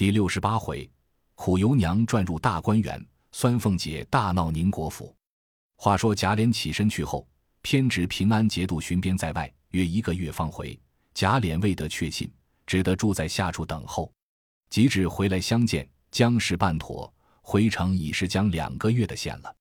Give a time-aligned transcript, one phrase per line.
[0.00, 0.90] 第六十八回，
[1.34, 5.14] 苦尤娘转入大观园，酸凤姐大闹宁国府。
[5.76, 7.28] 话说贾琏起身去后，
[7.60, 10.80] 偏值平安节度巡边在外，约一个月方回。
[11.12, 12.32] 贾琏未得确信，
[12.64, 14.10] 只得住在下处等候。
[14.70, 17.12] 及至回来相见，将事办妥，
[17.42, 19.54] 回城已是将两个月的限了。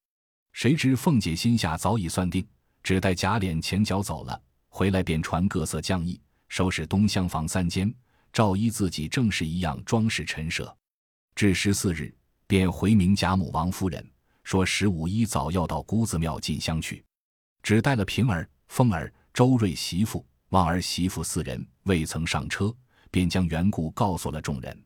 [0.54, 2.48] 谁知凤姐心下早已算定，
[2.82, 6.18] 只待贾琏前脚走了，回来便传各色将役，
[6.48, 7.94] 收拾东厢房三间，
[8.32, 10.76] 照依自己正式一样装饰陈设。
[11.36, 12.14] 至十四日，
[12.48, 14.06] 便回明贾母、王夫人，
[14.44, 17.04] 说十五一早要到姑子庙进香去，
[17.64, 22.76] 只带了平儿、凤儿、周瑞媳妇、旺儿媳妇四人，未曾上车，
[23.12, 24.84] 便将缘故告诉了众人。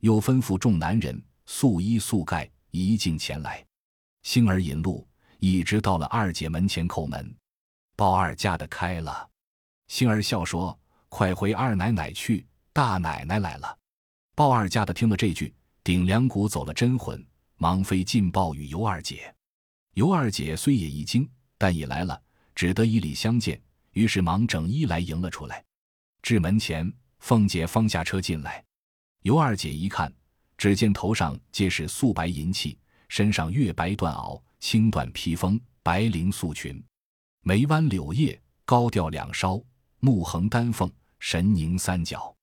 [0.00, 3.64] 又吩咐众男人素衣素盖，一径前来。
[4.22, 5.08] 星儿引路，
[5.38, 7.34] 一直到了二姐门前叩门。
[7.94, 9.26] 鲍二家的开了。
[9.88, 13.78] 星儿笑说：“快回二奶奶去，大奶奶来了。”
[14.36, 17.26] 鲍二家的听了这句，顶梁骨走了真魂，
[17.56, 19.34] 忙飞进报与尤二姐。
[19.94, 22.20] 尤二姐虽也一惊，但已来了，
[22.54, 23.58] 只得以礼相见。
[23.92, 25.64] 于是忙整衣来迎了出来。
[26.20, 28.62] 至门前，凤姐方下车进来。
[29.22, 30.12] 尤二姐一看，
[30.58, 36.84] 只见头上皆是素白银器，身上月白缎袄、青缎披风、白绫素裙，
[37.40, 39.64] 眉弯柳叶，高吊两梢，
[40.00, 42.35] 目横丹凤，神凝三角，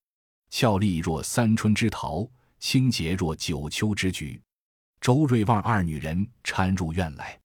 [0.56, 4.40] 俏丽若三春之桃，清洁若九秋之菊。
[5.02, 7.36] 周瑞旺二女人搀入院来，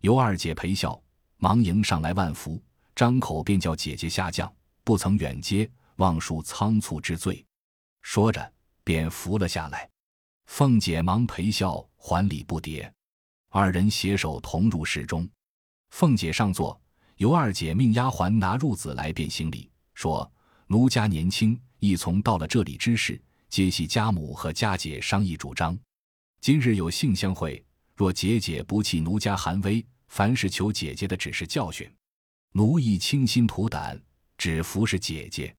[0.00, 0.98] 尤二姐陪笑，
[1.36, 2.58] 忙迎上来万福，
[2.94, 4.50] 张口便叫姐姐下降，
[4.84, 7.44] 不曾远接，望恕仓促之罪。
[8.00, 8.52] 说着。
[8.82, 9.90] 便扶了下来，
[10.46, 12.88] 凤姐忙陪笑还礼不迭，
[13.50, 15.28] 二人携手同入室中。
[15.90, 16.80] 凤姐上座，
[17.16, 20.32] 尤二姐命丫鬟拿褥子来便行礼，说
[20.68, 25.78] ：“奴家年轻，亦从到了这里之事，皆系家母和家姐商议主张。
[26.40, 27.62] 今日有幸相会，
[27.94, 31.90] 若姐姐不弃奴家寒微，凡是求姐姐的只是教训，
[32.52, 34.00] 奴亦倾心吐胆，
[34.38, 35.54] 只服侍姐姐。”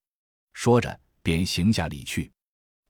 [0.54, 2.32] 说着，便行下礼去。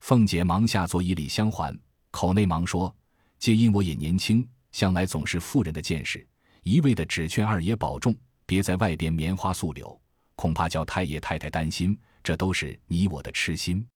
[0.00, 1.76] 凤姐忙下作以礼相还，
[2.10, 2.94] 口内忙说
[3.38, 6.26] ：“皆因我也年轻，向来总是妇人的见识，
[6.62, 8.16] 一味的只劝二爷保重，
[8.46, 10.00] 别在外边棉花素柳，
[10.36, 11.98] 恐怕叫太爷太太担心。
[12.22, 13.86] 这都是你我的痴心。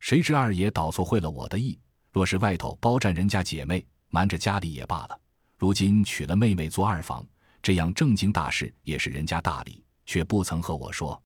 [0.00, 1.78] 谁知二爷倒错会了我的意，
[2.10, 5.20] 若是外头包占人家姐妹，瞒着家里也罢了。
[5.58, 7.26] 如今娶了妹妹做二房，
[7.62, 11.20] 这样正经大事也是人家大礼，却不曾和我说。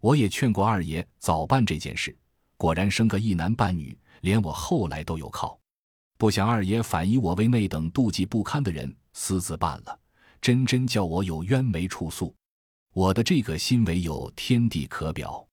[0.00, 2.16] 我也劝过二爷早办这件事。”
[2.56, 5.58] 果然生个一男半女，连我后来都有靠。
[6.16, 9.98] 不想二爷反以我为那等妒忌不堪的人，私自办了，
[10.40, 12.32] 真真叫我有冤没处诉。
[12.94, 15.44] 我的这个心唯有天地可表。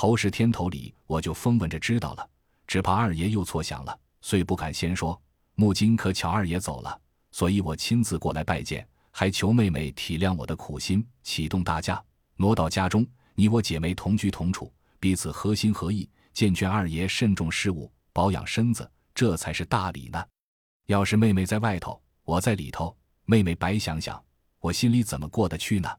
[0.00, 2.30] 头十天头里，我就风闻着知道了，
[2.68, 5.20] 只怕二爷又错想了，遂不敢先说。
[5.56, 7.00] 木今可巧二爷走了，
[7.32, 12.00] 所以我亲自过来拜见，还求妹妹体谅我的苦心，启动大家，
[12.36, 13.04] 挪到家中，
[13.34, 16.08] 你我姐妹同居同处，彼此合心合意。
[16.32, 20.24] 见劝二爷慎重事务，保养身子，这才是大礼呢。
[20.86, 24.24] 要是妹妹在外头，我在里头，妹妹白想想，
[24.60, 25.90] 我心里怎么过得去呢？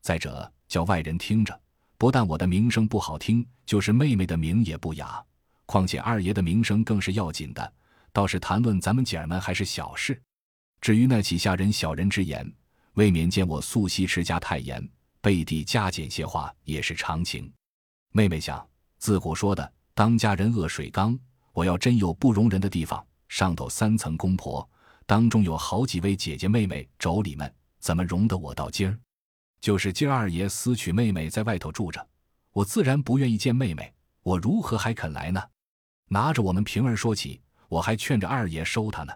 [0.00, 1.60] 再者，叫外人听着，
[2.02, 5.24] 不但我的名声不好听，就是妹妹的名也不雅。
[5.66, 7.72] 况且二爷的名声更是要紧的，
[8.12, 10.20] 倒是谈论咱们姐儿们还是小事。
[10.80, 12.52] 至于那起下人小人之言，
[12.94, 14.84] 未免见我素习持家太严，
[15.20, 17.48] 背地加减些话也是常情。
[18.10, 18.66] 妹妹想。
[18.98, 21.16] 自古说的“当家人恶水缸”，
[21.54, 24.68] 我要真有不容人的地方，上头三层公婆，
[25.06, 28.98] 当中有好几位姐姐妹妹妯娌们，怎么容得我到今儿？
[29.62, 32.04] 就是今二爷私娶妹妹在外头住着，
[32.50, 35.40] 我自然不愿意见妹妹，我如何还肯来呢？
[36.08, 39.12] 拿着我们平儿说起，我还劝着二爷收她呢。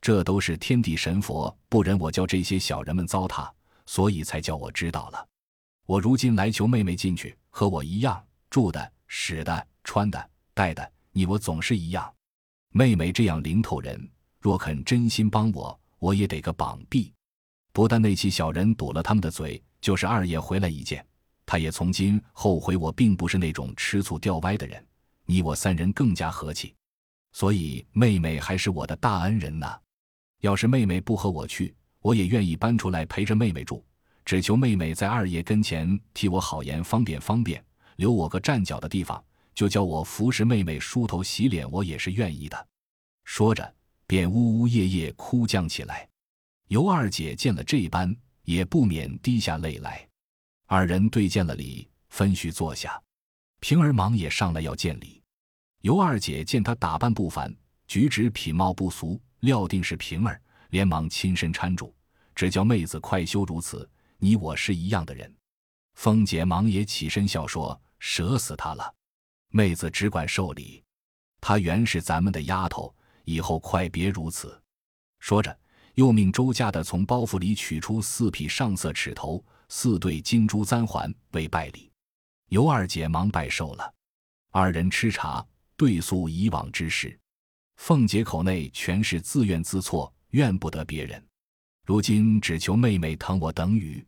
[0.00, 3.48] 这都是天地神佛不忍我叫这些小人们糟蹋，
[3.86, 5.24] 所以才叫我知道了。
[5.86, 8.92] 我如今来求妹妹进去，和我一样住的。
[9.06, 12.12] 使的、穿的、戴的，你我总是一样。
[12.72, 14.10] 妹妹这样灵头人，
[14.40, 17.12] 若肯真心帮我，我也得个绑臂。
[17.72, 21.06] 不但那起小人堵了他们的嘴，就是二爷回来一见，
[21.46, 24.84] 他也从今后悔我并不是那种吃醋掉歪的人。
[25.26, 26.74] 你我三人更加和气，
[27.30, 29.80] 所以妹妹还是我的大恩人呢。
[30.40, 33.80] 要是妹妹不和我去，我也愿意搬出来陪着妹妹住，
[34.24, 37.64] 只求妹妹在二爷跟前替我好言方便方便。
[37.94, 39.24] 留我个站脚的地方，
[39.54, 42.66] 就叫我服侍妹妹梳头洗脸，我也是愿意的。
[43.22, 43.72] 说着，
[44.04, 46.08] 便呜呜咽咽哭将起来。
[46.66, 48.12] 尤二姐见了这般，
[48.46, 50.08] 也不免滴下泪来。
[50.66, 53.00] 二人对见了礼，分叙坐下。
[53.60, 55.22] 平儿忙也上来要见礼。
[55.82, 57.54] 尤二姐见他打扮不凡，
[57.86, 60.40] 举止品貌不俗，料定是平儿，
[60.70, 61.94] 连忙亲身搀住，
[62.34, 63.88] 只叫妹子快休如此。
[64.18, 65.32] 你我是一样的人。
[65.94, 68.94] 凤姐忙也起身笑说：“折死他了。”
[69.50, 70.82] 妹子只管受礼。
[71.40, 72.94] 她原是咱们的丫头，
[73.24, 74.60] 以后快别如此。
[75.18, 75.56] 说着，
[75.96, 81.90] 又命周家的从包袱里取出四匹上色尺头、四对金珠簪环为拜礼。
[82.50, 83.94] 尤二姐忙拜受了。
[84.50, 85.44] 二人吃茶，
[85.74, 87.18] 对诉以往之事。
[87.76, 91.22] 凤姐口内全是自怨自错，怨不得别人。
[91.86, 94.06] 如今只求妹妹疼我等语。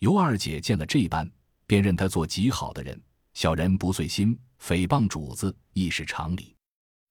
[0.00, 1.30] 尤二姐见了这般，
[1.64, 3.00] 便认他做极好的人。
[3.34, 6.56] 小人不遂心，诽谤主子亦是常理，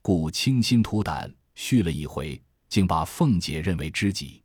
[0.02, 4.42] 故倾心吐胆续了一回，竟把凤姐认为知己。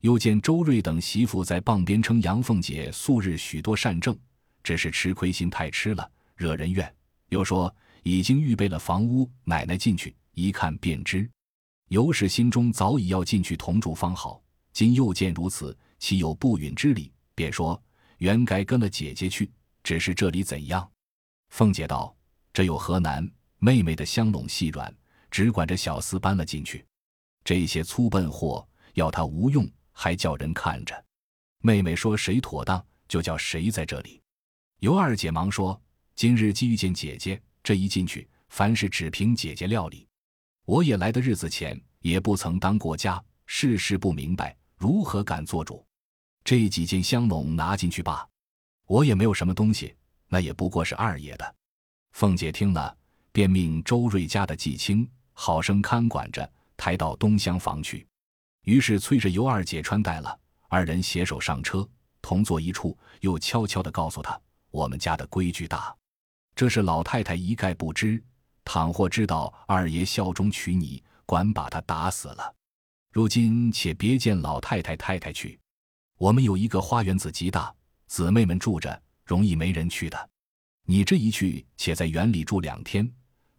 [0.00, 4.16] 又见周瑞等媳妇在傍边称杨凤姐素日许多善政，
[4.62, 6.92] 只是吃亏心太吃了，惹人怨。
[7.28, 11.28] 又说已经预备了房屋，奶奶进去一看便知。
[11.88, 14.42] 尤氏心中早已要进去同住方好，
[14.72, 17.12] 今又见如此，岂有不允之理？
[17.34, 17.80] 便说
[18.18, 19.50] 原该跟了姐姐去，
[19.82, 20.88] 只是这里怎样？
[21.50, 22.14] 凤姐道
[22.52, 23.28] ：“这有何难？
[23.58, 24.94] 妹妹的香拢细软，
[25.30, 26.84] 只管着小厮搬了进去。
[27.48, 31.02] 这些粗笨货要他无用，还叫人看着。
[31.62, 34.20] 妹妹说谁妥当，就叫谁在这里。”
[34.80, 35.80] 尤二姐忙说
[36.14, 40.06] ：“今日既遇见姐姐，这一进去，凡事只凭姐姐料理。
[40.66, 45.82] 我也来的日子前，也不曾当过家，事事不明白，如何敢做主？
[46.44, 48.28] 这几件香笼拿进去罢。
[48.84, 49.94] 我也没有什么东西。”
[50.28, 51.54] 那也不过是二爷的。
[52.12, 52.94] 凤姐听了，
[53.32, 58.06] 便命周瑞家的季青好生看管着，抬到东厢房去。
[58.62, 60.38] 于是催着尤二姐穿戴了，
[60.68, 61.86] 二人携手上车，
[62.22, 62.96] 同坐一处。
[63.20, 64.40] 又悄悄地告诉她
[64.72, 65.94] ：“我们家的规矩大，
[66.54, 68.22] 这是老太太一概不知。
[68.64, 72.54] 倘或知道二爷效忠娶你，管把他打死了。
[73.12, 75.60] 如今且别见老太太太太去，
[76.16, 77.74] 我们有一个花园子极大，
[78.06, 78.98] 姊妹们住着。”
[79.28, 80.30] 容易没人去的，
[80.86, 83.06] 你这一去，且在园里住两天，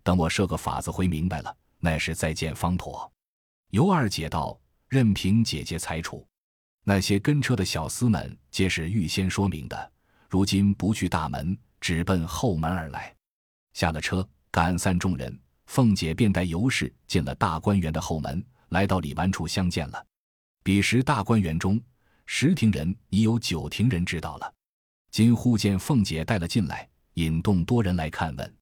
[0.02, 3.12] 等我设个法子回明白了，那是再见方妥。
[3.72, 6.28] 尤二姐道：“任凭姐姐裁处。
[6.84, 9.92] 那些跟车的小厮们，皆是预先说明的，
[10.30, 13.16] 如今不去大门，直奔后门而来。”
[13.74, 20.06] 下了车，赶散众人，凤姐便带尤氏进了大观园的后门，来到李纨处相见了。
[20.64, 21.80] 彼时大观园中，
[22.26, 24.54] 十庭人已有九庭人知道了。
[25.12, 28.56] 今忽见凤姐带了进来，引动多人来看问。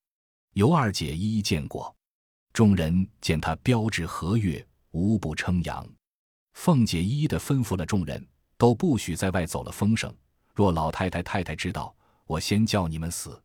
[0.54, 1.96] 尤二姐一一见过，
[2.58, 5.88] 众人见他标致和悦，无不称扬。
[6.56, 8.28] 凤姐一一的吩咐了众人，
[8.58, 10.12] 都不许在外走了风声。
[10.56, 11.96] 若老太太太太知道，
[12.26, 13.40] 我先叫你们死。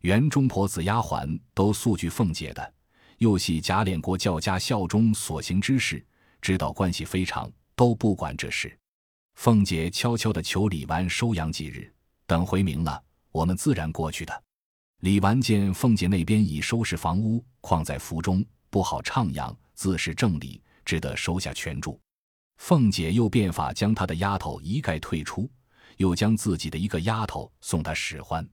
[0.00, 2.74] 园中婆子丫鬟都素惧凤姐的，
[3.18, 6.02] 又系贾琏国教家孝忠所行之事，
[6.40, 8.74] 知道关系非常，都不管这事。
[9.34, 11.92] 凤姐悄悄的求李纨收养几日。
[12.26, 14.44] 等回明了，我们自然过去的。
[15.00, 22.00] 李纨见凤姐那边已收拾房屋，况在府中不好徜徉，自是正理，只得收下全住。
[22.56, 25.50] 凤姐又变法将她的丫头一概退出，
[25.98, 28.48] 又将自己的一个丫头送她使唤，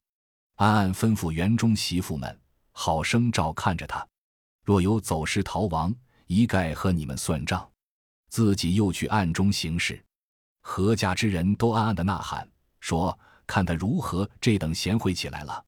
[0.55, 2.39] 暗暗吩咐园中媳妇们
[2.71, 4.05] 好生照看着她，
[4.65, 5.95] 若有走失逃亡，
[6.27, 7.67] 一概和你们算账。
[8.29, 10.03] 自己又去暗中行事，
[10.61, 12.47] 何家之人都暗暗的呐喊
[12.79, 13.17] 说。
[13.45, 15.63] 看他如何这等贤惠起来了。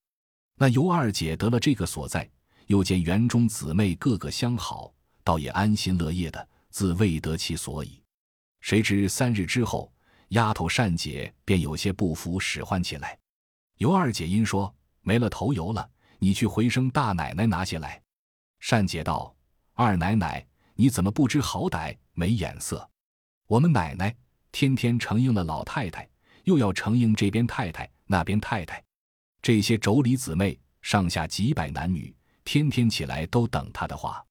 [0.57, 2.29] 那尤二姐得了这个所在，
[2.67, 4.93] 又见园中姊妹个个相好，
[5.23, 8.01] 倒也安心乐业的，自未得其所以。
[8.61, 9.91] 谁知三日之后，
[10.29, 13.17] 丫头善姐便有些不服，使唤起来。
[13.77, 18.01] 尤二姐因说没了头油了，你去回声大奶奶拿些来。
[18.59, 19.35] 善姐道
[19.75, 22.89] ：“二奶奶，你怎么不知好歹，没眼色？
[23.47, 24.15] 我们奶奶
[24.51, 26.09] 天天承应了老太太。”
[26.45, 28.83] 又要承应这边太太那边太太，
[29.45, 32.11] 这些妯娌姊妹上下几百男女，
[32.43, 34.25] 天天起来都等他的话。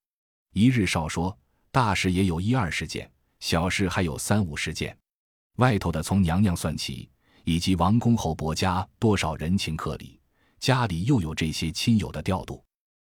[0.55, 1.39] 一日少说，
[1.71, 4.99] 大事也有一二十件，小事还有三五十件。
[5.59, 7.09] 外头的从娘娘算起，
[7.45, 10.21] 以及王公侯伯家多少人情客礼，
[10.59, 12.65] 家里又有这些亲友的调度，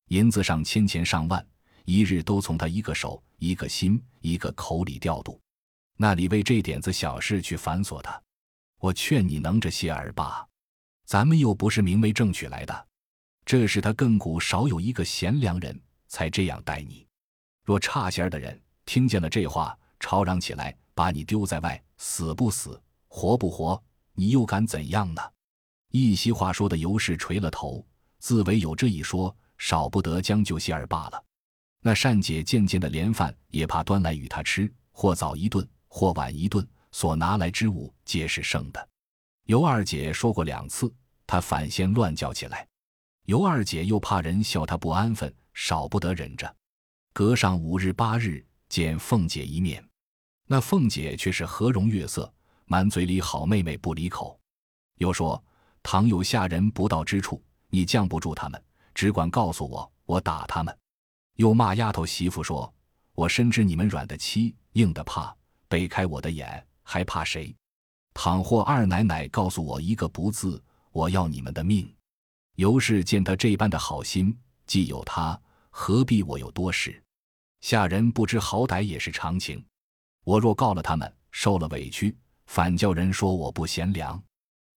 [0.08, 1.46] 银子上千钱上万，
[1.86, 5.40] 一日都从他一个手、一个心、一个口里调度，
[5.98, 8.20] 那里为这点子小事去繁琐他？
[8.80, 10.44] 我劝你能着些儿罢，
[11.12, 12.88] 咱们又不是明媒正娶来的，
[13.44, 15.78] 这是他亘古少有一个贤良人
[16.08, 17.06] 才这样待你。
[17.66, 25.22] 若差些儿的人听见了这话，吵嚷起来，把你丢在外，死不死，活不活，你又敢怎样呢？
[25.90, 27.86] 一席话说的尤氏垂了头，
[28.20, 31.22] 自为有这一说，少不得将就些儿罢了。
[31.82, 38.88] 那单姐渐渐的连饭也怕端来与他吃，或早一顿，或晚一顿，所拿来之物皆是剩的。
[39.48, 40.94] 尤二姐说过两次，
[41.32, 42.68] 他反先乱叫起来。
[43.24, 46.54] 尤二姐又怕人笑她不安分，少不得忍着。
[47.14, 49.82] 隔上五日八日见凤姐一面，
[50.46, 52.30] 那凤姐却是和容悦色，
[52.66, 54.38] 满嘴里好妹妹不离口。
[54.98, 55.42] 又说：
[55.82, 58.62] 倘有下人不到之处，你降不住他们，
[58.94, 60.78] 只管告诉我，我打他们。
[61.38, 62.74] 又骂丫头媳妇说：
[63.14, 65.34] 我深知你们软的欺，硬的怕，
[65.70, 67.56] 背开我的眼，还怕谁？
[68.14, 70.62] 倘或二奶奶告诉我一个不字，
[70.92, 71.92] 我要你们的命。
[72.56, 77.02] 尤氏见他这般的好心，既有他，何必我有多事？
[77.62, 79.64] 下人不知好歹也是常情。
[80.24, 84.22] 我若告了他们，受了委屈，反叫人说我不贤良，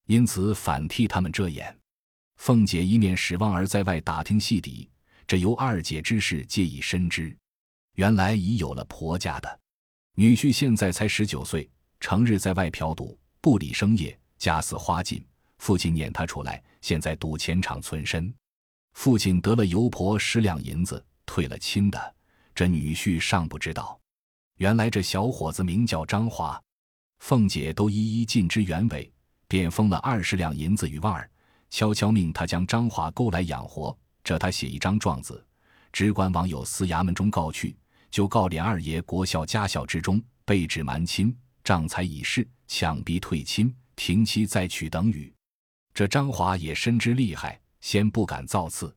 [0.07, 1.77] 因此反替他们遮掩。
[2.37, 4.89] 凤姐一面使望儿在外打听细底，
[5.27, 7.37] 这由二姐之事皆已深知。
[7.95, 9.61] 原来已有了婆家的
[10.15, 13.19] 女婿，现在才十九岁，成日在外嫖赌。
[13.41, 15.25] 不理生业，家似花尽。
[15.65, 18.31] 父亲撵他出来，现在赌钱场存身。
[18.93, 22.15] 父亲得了油婆十两银子，退了亲的。
[22.55, 23.99] 这女婿尚不知道，
[24.59, 26.63] 原来这小伙子名叫张华。
[27.21, 29.11] 凤姐都一一尽知原委，
[29.49, 31.31] 便封了二十两银子与旺儿，
[31.71, 33.97] 悄悄命他将张华勾来养活。
[34.23, 35.43] 这他写一张状子，
[35.91, 37.75] 只管往有司衙门中告去，
[38.11, 41.35] 就告连二爷国孝家孝之中被指瞒亲。
[41.65, 45.34] 仗财已逝，强逼退亲，停妻再娶等语。
[45.95, 48.95] 这张华也深知厉害，先不敢造次。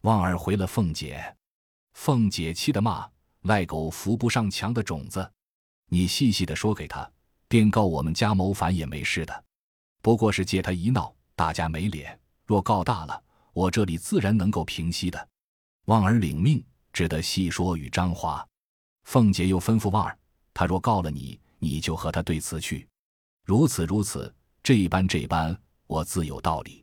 [0.00, 1.36] 旺儿回了凤姐，
[1.92, 3.08] 凤姐气得骂
[3.42, 5.30] ：“赖狗扶不上墙的种子！
[5.88, 7.08] 你细细的说给他，
[7.46, 9.44] 便告我们家谋反也没事的，
[10.02, 12.18] 不过是借他一闹，大家没脸。
[12.44, 13.22] 若告大了，
[13.52, 15.28] 我这里自然能够平息的。”
[15.86, 18.44] 旺儿领命，只得细说与张华。
[19.04, 20.18] 凤姐又吩咐旺儿
[20.52, 22.88] ：“他若告了你。”你就和他对词去，
[23.44, 24.34] 如此如此，
[24.64, 25.56] 这般这般，
[25.92, 26.82] 我自有道理。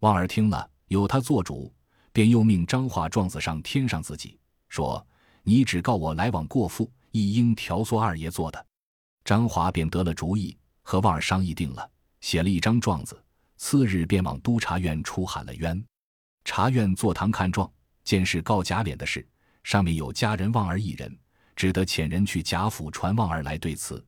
[0.00, 1.72] 旺儿听了，有他做主，
[2.12, 5.06] 便又命张华状子上添上自己，说
[5.44, 8.66] ：“你只告我来往过户，一应调唆二爷做的。”
[9.24, 11.88] 张华便得了主意，和旺儿商议定了，
[12.22, 13.22] 写了一张状子，
[13.56, 15.80] 次日便往督察院出喊了冤。
[16.44, 17.70] 察院坐堂看状，
[18.02, 19.24] 见是告贾琏的事，
[19.62, 21.16] 上面有家人旺儿一人，
[21.54, 24.04] 只得遣人去贾府传旺儿来对词。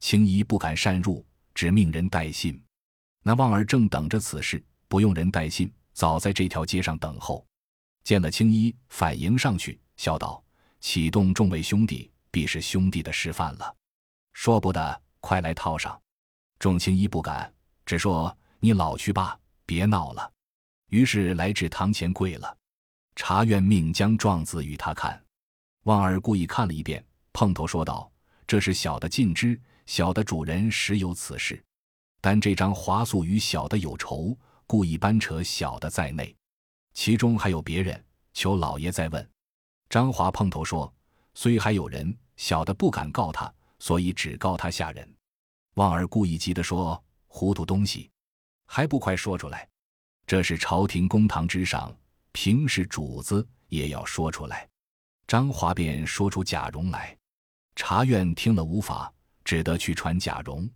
[0.00, 1.24] 青衣不敢擅入，
[1.54, 2.60] 只命人带信。
[3.26, 7.44] 那旺儿正等着此事，不用人带信，早在这条街上等候。
[8.04, 10.40] 见了青衣，反迎上去，笑道
[10.78, 13.74] ：“启动众位兄弟，必是兄弟的示范了。
[14.32, 16.00] 说不得，快来套上。”
[16.60, 17.52] 众青衣不敢，
[17.84, 20.32] 只说：“你老去吧，别闹了。”
[20.90, 22.56] 于是来至堂前跪了。
[23.16, 25.20] 查院命将状子与他看，
[25.82, 28.08] 旺儿故意看了一遍，碰头说道
[28.46, 31.60] ：“这是小的尽知。”小的主人实有此事，
[32.26, 36.34] 但这张华素与小的有仇，故意搬扯小的在内，
[36.92, 38.04] 其中还有别人，
[38.34, 39.30] 求老爷再问。
[39.88, 40.92] 张华碰头说
[41.34, 45.08] ：“虽还有人，小的不敢告他，所以只告他下人。”
[45.78, 48.10] 旺儿故意急的说：“糊涂东西，
[48.66, 49.68] 还不快说出来！
[50.26, 51.96] 这是朝廷公堂之上，
[52.32, 54.68] 平时主子也要说出来。”
[55.28, 57.16] 张华便说出贾蓉来，
[57.76, 59.14] 察院听了无法。
[59.44, 60.68] 只得去传贾蓉，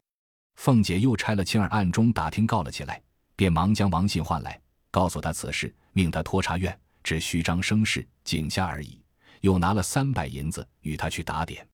[0.57, 3.02] 凤姐又拆了青儿暗中打听告了起来，
[3.35, 9.00] 便忙将王信唤来，告诉他此事，命他托察院，只虚张声势，井下而已。
[9.40, 11.66] 又拿了三百银子与他去打点。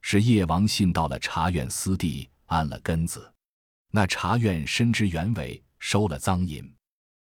[0.00, 3.32] 是叶王信到了察院私地，安了根子。
[3.90, 6.68] 那察院深知原委，收了赃银。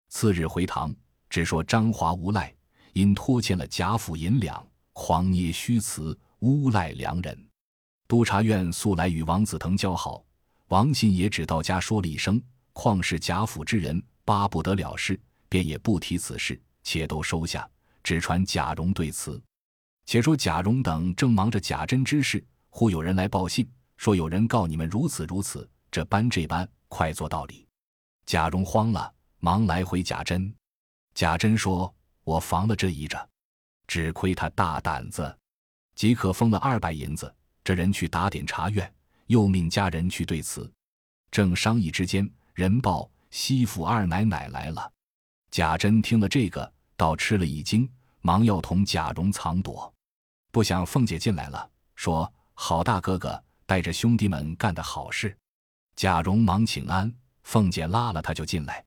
[0.08, 0.94] 次日回堂，
[1.28, 2.54] 只说张华无赖，
[2.92, 7.48] 因拖欠了贾府银两，狂捏虚词，诬赖良人。
[8.06, 10.24] 督察院素来与王子腾交好，
[10.70, 12.40] 王信也只到家说了一声，
[12.72, 17.68] 况是贾府之人，巴不得了事，便也不提此事，且都收下，
[18.04, 19.42] 只传贾蓉对词。
[20.06, 27.66] 且说贾蓉等正忙着贾珍之事，忽有人来报信，说有人告你们如此如此，这般这般，快做道理。
[28.24, 30.54] 贾蓉慌了，忙来回贾珍。
[31.14, 33.28] 贾珍说：“我防了这一着，
[33.88, 35.36] 只亏他大胆子，
[35.96, 37.34] 即可封了二百银子。”
[37.64, 38.90] 这人去打点茶院，
[39.30, 40.68] 又命家人去对词。
[41.30, 44.92] 正商议之间，人报西府二奶奶来了。
[45.52, 47.88] 贾珍听了这个，倒吃了一惊，
[48.22, 49.92] 忙要同贾蓉藏躲。
[50.50, 55.36] 不想凤姐进来了，说：“好大哥哥带着兄弟们干的好事。”
[55.94, 58.84] 贾蓉忙请安，凤姐拉了他就进来。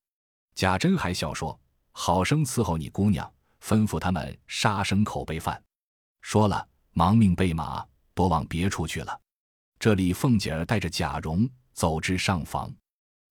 [0.56, 1.58] 贾珍还笑说
[1.94, 3.32] ：“好生伺候你姑娘，
[3.62, 5.64] 吩咐他们杀牲口备饭。
[6.22, 9.18] 说了，忙命备马，躲往别处去了。
[9.84, 12.74] 这里，凤姐儿带着贾蓉走至上房，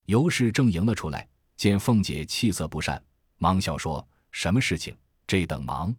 [0.04, 3.02] 尤氏正迎了出来，见凤姐气色不善，
[3.38, 4.94] 忙笑说：“什么事情？
[5.26, 5.96] 这等忙？”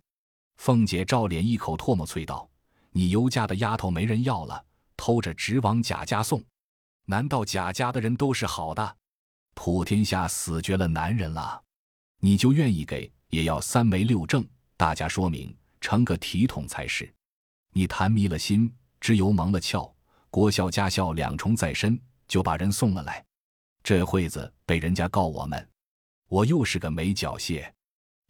[0.61, 2.47] 凤姐照脸一口唾沫啐道
[2.93, 4.63] ：“你尤家的丫头没人要了，
[4.95, 6.39] 偷着直往贾家送。
[7.05, 8.97] 难道贾家的人都是好的？
[9.55, 11.59] 普天下死绝了男人了，
[12.19, 17.11] 你就愿意给，也要三媒六证，大家说明，成个体统才是。
[17.71, 19.91] 你谈迷了心，只有蒙了窍。”
[20.33, 21.95] 国孝家孝两重在身，
[22.27, 23.23] 就把人送了来。
[23.83, 25.69] 这会子被人家告我们，
[26.27, 27.71] 我又是个没缴械，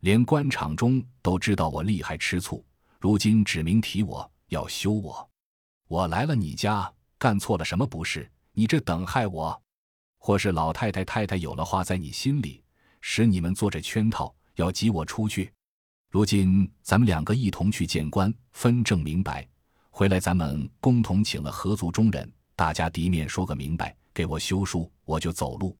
[0.01, 2.61] 连官场中都知道我厉害吃醋。
[2.99, 5.29] 如今指名提我要休我，
[5.87, 8.29] 我来了你家，干错了什么不是？
[8.51, 9.63] 你这等害我，
[10.17, 12.61] 或是老太太太太有了话在你心里，
[12.99, 15.53] 使你们做这圈套，要挤我出去。
[16.09, 19.47] 如今咱们两个一同去见官，分证明白。
[19.95, 25.77] 回来，咱们共同请了合族中人，大家敌面说个明白，给我休书，我就走路。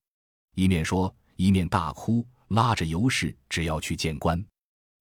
[0.54, 4.46] 一面说，一面大哭，拉着尤氏，只要去见官，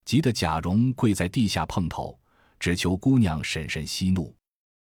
[0.07, 2.19] 急得贾蓉跪在地下碰头，
[2.59, 4.35] 只求姑娘婶婶息怒。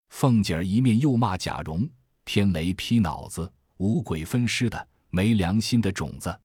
[0.10, 1.90] 凤姐儿一面又骂贾蓉
[2.26, 6.38] ：“天雷劈脑子，五鬼分尸的，没良心的种子，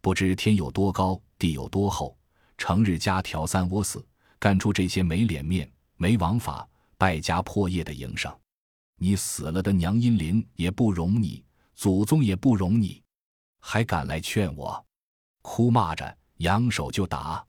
[0.00, 2.18] 不知天有多高，地有多厚，
[2.58, 4.04] 成日家挑三窝四，
[4.40, 6.66] 干出这些没脸面、没王法。”
[7.00, 8.30] 败家破业的营生，
[8.96, 11.42] 你死了的娘阴灵也不容你，
[11.74, 13.02] 祖宗也不容你，
[13.58, 14.86] 还敢来劝我？
[15.40, 17.42] 哭骂着扬手就打。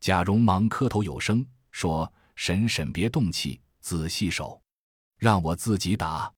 [0.00, 4.58] 贾蓉忙磕头有声说：“婶婶别动气，仔细手，
[5.18, 6.32] 让我自己打。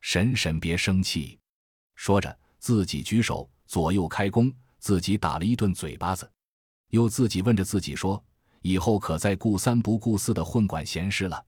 [0.00, 1.36] 婶婶别生气。”
[1.96, 6.30] 说着自己举手左右开弓，自己打了一顿嘴巴子，
[6.90, 8.24] 又自己问着自己说
[8.62, 11.44] ：“以后可再顾三不顾四的混管闲事了。”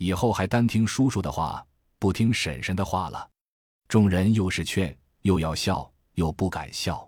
[0.00, 1.62] 以后还单听叔叔的话，
[1.98, 3.28] 不听婶婶的话了。
[3.86, 7.06] 众人又是劝，又要笑，又不敢笑。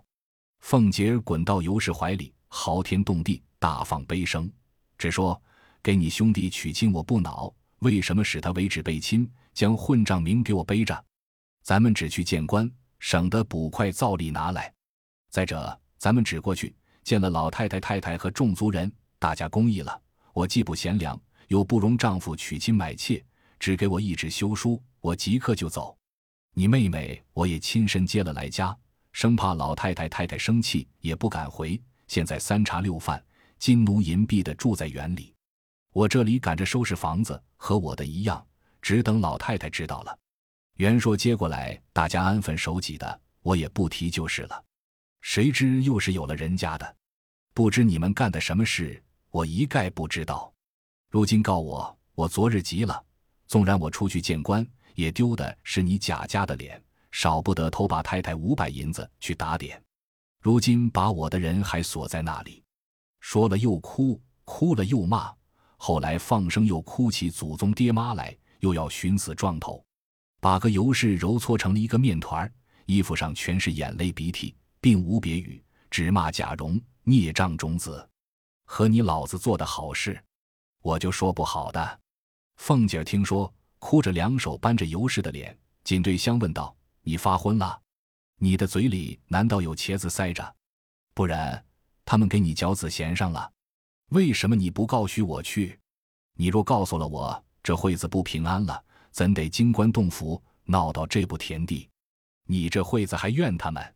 [0.59, 4.47] 凤姐儿滚到尤氏怀里，嚎天动地，大放悲声，
[4.95, 5.41] 只说
[5.81, 11.03] ：“给你兄弟娶亲，我不恼，为什么使他为止背亲，将混账名给我背着？
[11.63, 14.71] 咱们只去见官，省得捕快造例拿来。
[15.31, 19.99] 再者，咱们只过去见了老太太、太太和众族人，大家公义了，
[20.31, 23.23] 我既不贤良。”又不容丈夫娶亲买妾，
[23.59, 25.97] 只给我一纸休书，我即刻就走。
[26.53, 28.77] 你妹妹我也亲身接了来家，
[29.11, 31.81] 生怕老太太太太生气，也不敢回。
[32.07, 33.23] 现在三茶六饭，
[33.57, 35.33] 金奴银币的住在园里，
[35.93, 38.45] 我这里赶着收拾房子，和我的一样，
[38.81, 40.15] 只等老太太知道了。
[40.75, 44.63] 袁说接过来，大家安分守己的，我也不提就是了。
[45.21, 46.95] 谁知又是有了人家的，
[47.53, 49.01] 不知你们干的什么事，
[49.31, 50.52] 我一概不知道。
[51.13, 52.99] 如今告我，我昨日急了，
[53.45, 59.79] 纵然我出去见官，也丢的是你贾家的脸，少不得偷把太太五百银子去打点。
[60.41, 62.63] 如今把我的人还锁在那里，
[63.19, 65.31] 说了又哭，哭了又骂，
[65.77, 69.85] 后来放声又哭起祖宗爹妈来，又要寻死撞头，
[70.41, 72.51] 把个尤氏揉搓成了一个面团
[72.87, 78.09] 衣服上全是眼泪鼻涕，并无别语，只骂贾蓉孽障种子，
[78.65, 80.19] 和你老子做的好事。
[80.83, 81.99] 我就说不好的，
[82.57, 87.81] 凤姐听说，哭着两手扳着尤氏的脸，紧对香问道：“你发昏了？
[88.39, 90.55] 你的嘴里难道有茄子塞着？
[91.13, 91.65] 不然
[92.03, 93.49] 他们给你脚子衔上了？
[94.09, 95.79] 为什么你不告许我去？
[96.33, 101.89] 你若告诉了我，这会子不平安了，怎得金棺洞府闹到这步田地？
[102.45, 103.95] 你这会子还怨他们？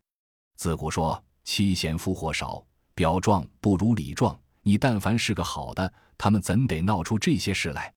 [0.56, 4.40] 自古说妻贤夫祸少，表状不如里状。
[4.68, 7.94] 你但凡是个好的。”他们怎得闹出这些事来？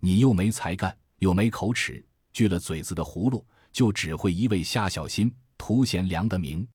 [0.00, 6.66] 你又没才干，又没口齿，锯了嘴子的葫芦，就只会一味瞎小心，图贤良的名。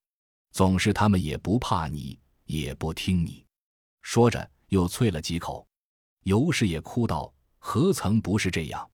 [0.51, 3.43] 总是他们也不怕你，也不听你。
[4.03, 5.67] 说着又啐了几口。
[6.25, 8.88] 尤氏也哭道：“何曾不是这样？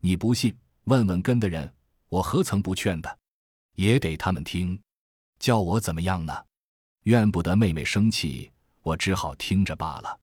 [0.00, 0.52] 你不信，
[0.84, 1.72] 问问跟的人，
[2.08, 3.18] 我何曾不劝的？
[3.76, 4.78] 也得他们听，
[5.38, 6.34] 叫我怎么样呢？
[7.04, 8.50] 怨不得妹妹生气，
[8.86, 10.20] 我只好听着罢了。”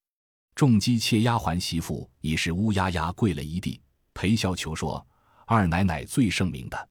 [0.56, 3.82] 众姬妾丫鬟媳妇已是乌压压跪了一地，
[4.14, 5.06] 陪笑求说
[5.46, 6.90] ：“二奶奶最圣明的，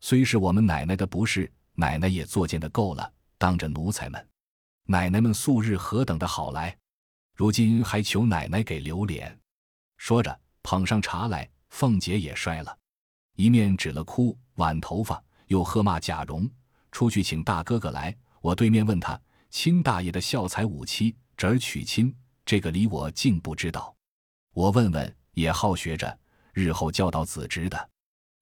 [0.00, 3.12] 虽是我们奶奶的不是，奶奶也作践的够了。
[3.36, 4.28] 当着奴才们，
[4.84, 6.76] 奶奶们素日何等的好来，
[7.34, 9.36] 如今还求奶奶给留脸。”
[9.98, 12.78] 说着捧上茶来，凤姐也摔了，
[13.34, 16.48] 一面指了哭挽头发，又喝骂贾蓉
[16.92, 19.20] ：“出去请大哥哥来。”我对面问他
[19.50, 23.94] ：“亲大爷的孝才五妻，侄儿娶亲。”这个离我竟不知道。
[24.54, 26.18] 我问问，也好学着，
[26.54, 27.90] 日后教导子侄的。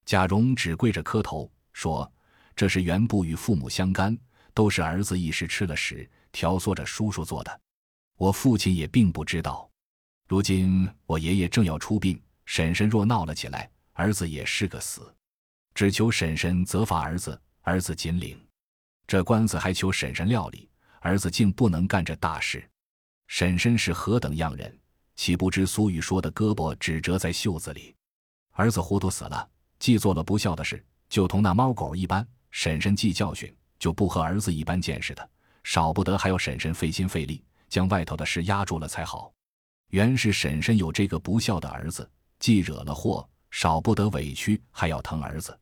[0.05, 2.09] 贾蓉只跪着磕头说
[2.55, 4.17] ：“这是原不与父母相干，
[4.55, 7.61] 都是儿子一时吃了屎，挑唆着叔叔做的。
[8.17, 9.69] 我父亲也并不知道。
[10.29, 15.13] 如今我爷爷正要出殡，婶婶若闹了起来，儿子也是个死。
[15.75, 18.41] 只求婶婶责罚儿子，儿子尽领。
[19.07, 22.69] 这官司还求婶婶料理，儿子竟不能干这大事。
[23.27, 24.79] 婶婶是何等样人，
[25.15, 27.95] 岂不知苏玉说的胳膊只折在袖子里？
[28.53, 35.31] 儿子糊涂死了。”既做了不孝的事，就同那猫狗一般；婶婶既教训，就不和儿子一般见识的，
[35.65, 39.31] 少不得还要婶婶费心费力将外头的事压住了才好。
[39.89, 45.57] 原是婶婶有这个不孝的儿子，既惹了祸，少不得委屈，还要疼儿子。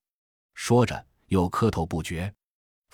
[0.55, 2.33] 说着又磕头不绝。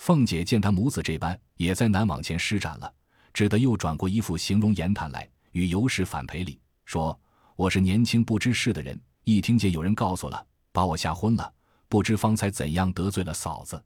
[0.01, 2.91] 凤姐见他母子这般，也在难往前施展了，
[3.31, 7.17] 只得又转过一副形容言谈来，与尤氏反赔礼，说
[7.55, 11.53] ：“我是年轻不知事的人，一听见有人告诉了。”把我吓昏了，
[11.87, 13.79] 不知方才怎样得罪了嫂子。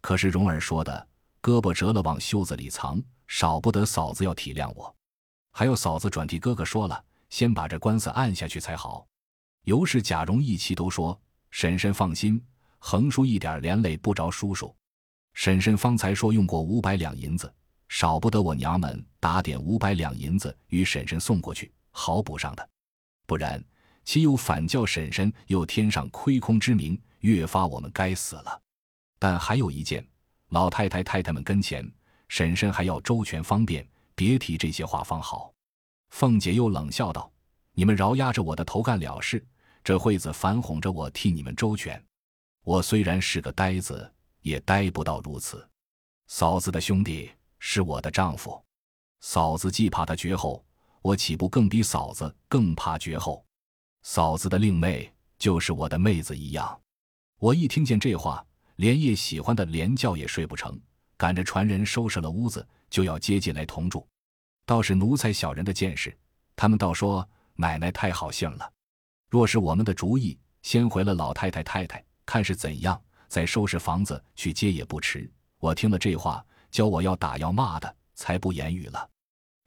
[0.00, 1.06] 可是蓉儿说的，
[1.42, 4.96] 胳膊折了往袖子里藏，少不得嫂子要体谅我。
[5.52, 9.06] 还有嫂子转替哥哥说了，先把这官司按下去才好。
[9.64, 11.20] 尤氏、贾蓉一齐都说
[11.52, 12.42] ：“婶婶放心，
[12.78, 14.74] 横竖一点连累不着叔叔。
[15.40, 17.50] 婶婶方才说用过五百两银子，
[17.88, 22.68] 少不得我娘们打点五百两银子与婶婶送过去，好补上的。
[23.26, 23.58] 不然。”
[24.04, 28.60] 岂有反叫婶婶又添上亏空之名，越发我们该死了。
[29.18, 30.06] 但还有一件，
[30.48, 31.90] 老太太太太们跟前，
[32.28, 35.52] 婶婶还要周全方便，别提这些话方好。
[36.10, 37.30] 凤姐又冷笑道
[37.72, 39.42] ：“你们饶压着我的头干了事，
[39.82, 42.02] 这会子反哄着我替你们周全。
[42.64, 44.10] 我虽然是个呆子，
[44.42, 45.68] 也待不到如此。
[46.26, 48.62] 嫂子的兄弟是我的丈夫，
[49.20, 50.64] 嫂子既怕他绝后，
[51.02, 53.44] 我岂不更比嫂子更怕绝后？”
[54.02, 56.80] 嫂子的令妹就是我的妹子一样，
[57.38, 58.44] 我一听见这话，
[58.76, 60.80] 连夜喜欢的连觉也睡不成，
[61.16, 64.06] 赶着传人收拾了屋子，就要接进来同住。
[64.64, 66.16] 倒是奴才小人的见识，
[66.56, 68.72] 他们倒说奶奶太好性了。
[69.28, 75.30] 若是我们的主意，先回了老太太太太，看是怎样，再收拾房子去接也不迟。
[75.58, 79.08] 我听了这话，教我要打要骂的，才不言语了。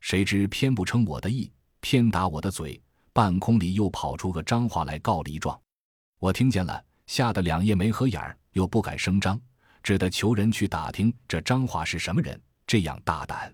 [0.02, 2.80] 谁知偏不称我的意，偏打我的嘴。
[3.14, 5.60] 半空里又跑出个张华来告离状，
[6.20, 9.40] 我听见了，吓得两夜没合眼儿，又不敢声张，
[9.84, 13.54] 只得求人去打听这张华是什么人，这样大胆。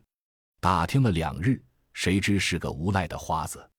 [0.61, 1.61] 打听了两日，
[1.93, 3.69] 谁知是个无赖的花子。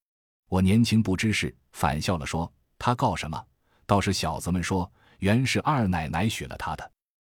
[0.48, 3.42] 我年轻不知事，反笑了说：“他告什么？
[3.86, 4.90] 倒是小子们说，
[5.20, 6.92] 原是二奶奶许了他的。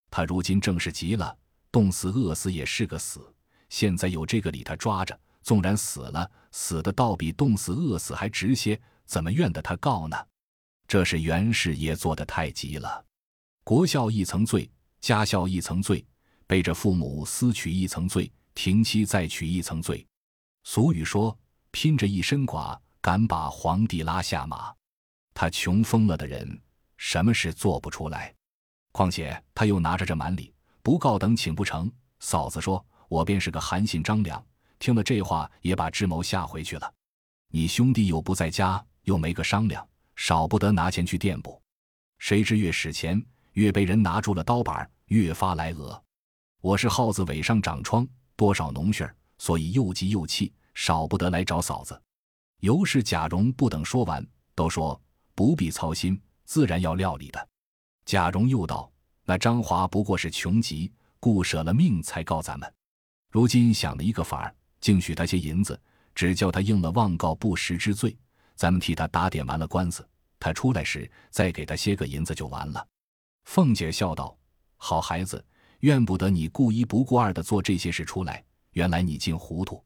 [0.10, 1.38] 他如今正是急了，
[1.72, 3.34] 冻死饿死也是个死。
[3.70, 10.16] 现在有这个理他抓着。”纵然死了，死的倒比冻死、饿死还值些，怎么怨得他告呢？
[10.88, 13.04] 这是袁氏也做得太急了。
[13.64, 16.06] 国孝一层罪，家孝一层罪，
[16.46, 20.06] 背着父母私娶一层罪，停妻再娶一层罪。
[20.64, 21.36] 俗语说
[21.72, 24.72] ：“拼着一身剐，敢把皇帝拉下马。”
[25.34, 26.62] 他穷疯了的人，
[27.04, 28.32] 什么事做不出来？
[28.92, 31.92] 况且他又拿着这满礼，不告等请不成。
[32.20, 34.42] 嫂子说：“我便是个韩信张良。”
[34.78, 36.94] 听了这话，也把智谋吓回去了。
[37.50, 39.86] 你兄弟又不在家，又没个商量，
[40.16, 41.60] 少不得拿钱去垫补。
[42.20, 43.20] 谁知越使钱，
[43.54, 46.00] 越被人拿住了刀板，越发来讹。
[46.62, 52.00] 我是耗子尾上长疮，多少脓血所以又急又气，少不得来找嫂子。
[52.60, 55.02] 尤氏、贾蓉不等说完，都说
[55.34, 57.48] 不必操心，自然要料理的。
[58.04, 58.92] 贾蓉又道
[59.24, 62.70] ：“那张华不过是穷急，故舍了命才告咱们。
[63.30, 65.82] 如今想了一个法儿。”竟许他些银子，
[66.14, 68.18] 只叫他应了妄告不实之罪。
[68.54, 70.06] 咱们替他打点完了官司，
[70.42, 72.86] 他出来时再给他些个银子就完了。
[73.46, 74.38] 凤姐笑道
[74.76, 75.42] ：“好孩子，
[75.80, 78.44] 怨不得你顾一不顾二的做这些事出来。
[78.72, 79.82] 原来你竟糊涂。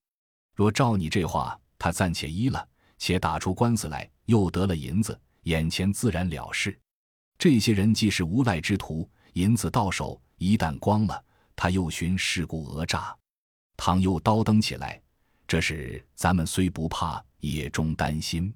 [0.55, 6.77] 若照你这话，他暂且依了，且打出官司来，又得了银子，眼前自然了事。
[7.37, 11.23] 这些人既是无赖之徒，银子到手，一旦光了，
[11.55, 13.15] 他又寻事故讹诈。”
[13.77, 15.01] 倘又刀登起来，
[15.47, 18.53] 这事咱们虽不怕，也终担心。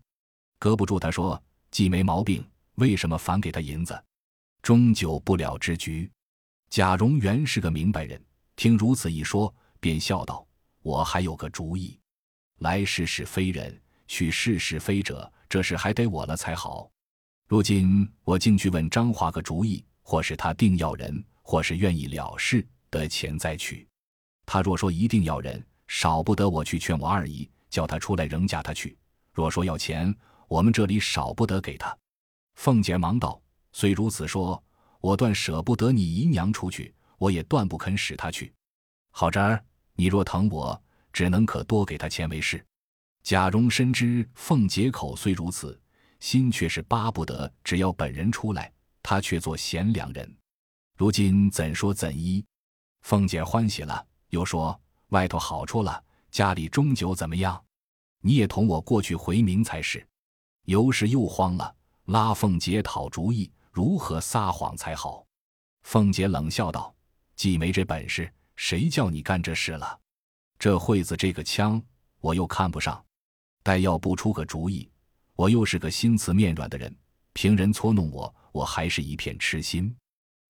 [0.57, 4.01] 搁不住他说，既没毛病，为什么反给他银子？
[4.61, 6.09] 终究不了之局。
[6.69, 8.23] 贾蓉原是个明白人，
[8.55, 10.47] 听如此一说，便笑道
[10.81, 11.99] ：“我还有个主意。
[12.59, 16.89] 来是是非人，去是是非者，这事还得我了才好。
[17.47, 23.87] 如今我竟去问张华个主意，或是他定要人，或是愿意了事，得钱再去。”
[24.45, 28.95] 他若说一定要人，少不得我去劝我二姨，叫他出来仍嫁他去。
[29.33, 30.15] 若说要钱，
[30.47, 31.97] 我们这里少不得给他。”
[32.55, 33.41] 凤姐忙道
[33.73, 34.61] ：“虽如此说，
[35.01, 38.53] 我断舍不得你姨娘出去，我也断不肯使她去。
[39.11, 39.63] 好侄儿，
[39.95, 40.79] 你若疼我，
[41.11, 42.63] 只能可多给他钱为是。”
[43.23, 45.79] 贾蓉深知凤姐口虽如此，
[46.19, 48.71] 心却是巴不得只要本人出来，
[49.03, 50.37] 他却做贤良人。
[50.97, 52.43] 如今怎说怎依？
[53.01, 54.79] 凤姐欢喜了，又说
[55.09, 57.63] ：“外头好处了，家里终究怎么样？
[58.21, 60.05] 你也同我过去回明才是。”
[60.65, 61.75] 尤氏又慌了。
[62.05, 65.25] 拉凤姐讨主意，如何撒谎才好？
[65.83, 66.93] 凤姐冷笑道
[67.37, 69.99] ：“既没这本事，谁叫你干这事了？
[70.57, 71.81] 这惠子这个腔，
[72.19, 73.05] 我又看不上。
[73.63, 74.89] 待要不出个主意，
[75.35, 76.95] 我又是个心慈面软的人，
[77.33, 79.95] 凭人搓弄我，我还是一片痴心。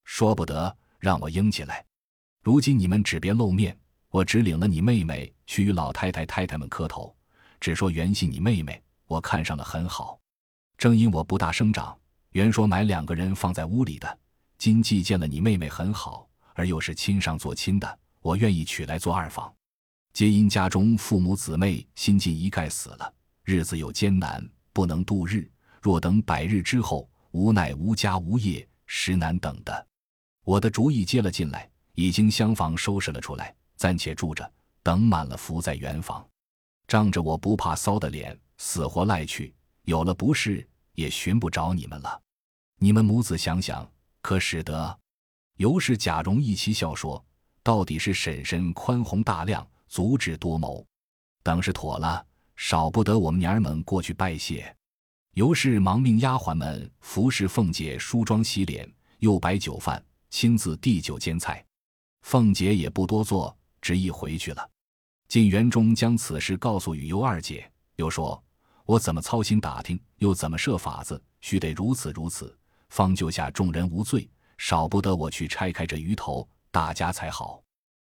[0.05, 1.85] 说不得，让我应起来。
[2.41, 3.77] 如今你们只别露面，
[4.09, 7.15] 我只领了你妹妹去与老太太太太们磕头，
[7.59, 10.19] 只说原系你妹妹，我看上了很好。”
[10.77, 11.97] 正因我不大生长，
[12.31, 14.17] 原说买两个人放在屋里的，
[14.57, 19.53] 今既见了你妹妹很好，而又是亲上做亲的，我愿意娶来做二房。
[20.19, 23.13] 皆因家中父母姊妹新近一概死了，
[23.45, 25.49] 日子又艰难，不能度日。
[25.81, 29.87] 若等百日之后，无奈无家无业，实难等的。
[30.43, 34.51] 我的主意接了进来，已经厢房收拾了出来，暂且住着，
[34.83, 36.27] 等满了福在原房。
[36.85, 39.55] 仗着我不怕骚的脸，死活赖去。
[39.83, 42.21] 有了不是，也寻不着你们了。
[42.77, 43.89] 你们母子想想，
[44.21, 44.99] 可使得？
[45.55, 47.25] 尤氏、贾蓉一齐笑说
[47.63, 50.85] ：“到底是婶婶宽宏大量，足智多谋。
[51.43, 52.25] 等是妥了，
[52.55, 54.73] 少不得我们娘儿们过去拜谢。”
[55.35, 61.63] 尤氏忙命丫鬟们服侍凤姐梳妆洗脸，又摆酒饭，亲自递酒煎菜。
[62.23, 64.69] 凤姐也不多做，执意回去了。
[65.27, 68.41] 进园中将此事告诉与尤二姐，又说。
[68.85, 72.57] 我怎么操心打听，又怎么设法子，须得如此如此，
[72.89, 77.61] 方救下众人无罪，少不得我去拆开这鱼头，大家才好。